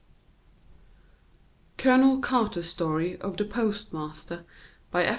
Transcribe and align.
COLONEL 1.77 2.21
CARTER'S 2.21 2.67
STORY 2.67 3.19
OF 3.21 3.37
THE 3.37 3.45
POSTMASTER 3.45 4.45
BY 4.89 5.03
F. 5.03 5.09